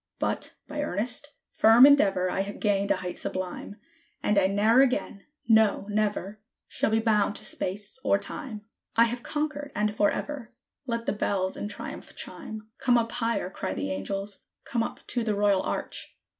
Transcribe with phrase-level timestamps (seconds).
[0.17, 3.75] But, by earnest, firm endeavor, I have gained a height sublime;
[4.23, 6.41] And I ne'er again no, never!
[6.67, 8.63] shall be bound to Space or Time;
[8.95, 9.71] I have conquered!
[9.75, 10.55] and forever!
[10.87, 12.67] Let the bells in triumph chime!
[12.79, 16.17] "Come up higher!" cry the angels: "come up to the Royal Arch!